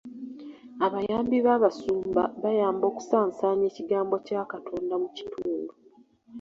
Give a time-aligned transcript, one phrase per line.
[0.85, 5.73] Abayambi b'abasumba bayamba okusaasaanya ekigambo kya Katonda mu kitundu.